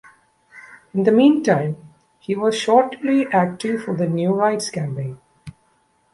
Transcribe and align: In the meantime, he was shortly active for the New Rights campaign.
In 0.95 1.03
the 1.03 1.11
meantime, 1.11 1.75
he 2.17 2.35
was 2.35 2.57
shortly 2.57 3.27
active 3.27 3.83
for 3.83 3.95
the 3.95 4.07
New 4.09 4.33
Rights 4.33 4.71
campaign. 4.71 5.19